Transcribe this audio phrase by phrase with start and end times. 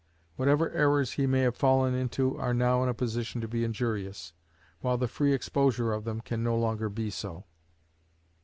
[0.35, 4.33] Whatever errors he may have fallen into are now in a position to be injurious,
[4.79, 7.45] while the free exposure of them can no longer be so.